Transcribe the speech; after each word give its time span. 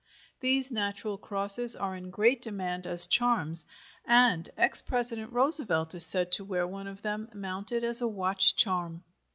These 0.39 0.71
natural 0.71 1.15
crosses 1.19 1.75
are 1.75 1.95
in 1.95 2.09
great 2.09 2.41
demand 2.41 2.87
as 2.87 3.05
charms, 3.05 3.65
and 4.03 4.49
ex 4.57 4.81
President 4.81 5.31
Roosevelt 5.31 5.93
is 5.93 6.07
said 6.07 6.31
to 6.31 6.43
wear 6.43 6.65
one 6.65 6.87
of 6.87 7.03
them 7.03 7.29
mounted 7.35 7.83
as 7.83 8.01
a 8.01 8.07
watch 8.07 8.55
charm. 8.55 9.03